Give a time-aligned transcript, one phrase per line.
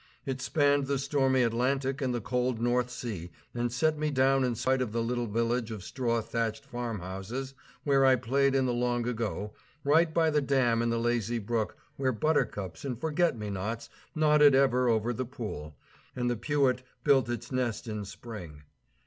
[0.25, 4.55] It spanned the stormy Atlantic and the cold North Sea and set me down in
[4.55, 8.73] sight of the little village of straw thatched farm houses where I played in the
[8.73, 9.53] long ago,
[9.83, 14.55] right by the dam in the lazy brook where buttercups and forget me nots nodded
[14.55, 15.77] ever over the pool,
[16.15, 18.63] and the pewit built its nest in spring.